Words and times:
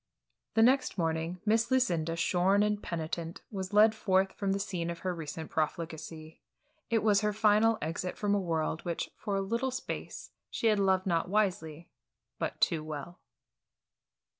The 0.55 0.63
next 0.63 0.97
morning, 0.97 1.41
Miss 1.45 1.69
Lucinda, 1.69 2.15
shorn 2.15 2.63
and 2.63 2.81
penitent, 2.81 3.43
was 3.51 3.71
led 3.71 3.93
forth 3.93 4.33
from 4.33 4.51
the 4.51 4.57
scene 4.59 4.89
of 4.89 4.97
her 5.05 5.13
recent 5.13 5.51
profligacy. 5.51 6.41
It 6.89 7.03
was 7.03 7.21
her 7.21 7.31
final 7.31 7.77
exit 7.83 8.17
from 8.17 8.33
a 8.33 8.39
world 8.39 8.83
which 8.83 9.11
for 9.15 9.35
a 9.35 9.41
little 9.41 9.69
space 9.69 10.31
she 10.49 10.65
had 10.65 10.79
loved 10.79 11.05
not 11.05 11.29
wisely 11.29 11.87
but 12.39 12.59
too 12.59 12.83
well. 12.83 13.19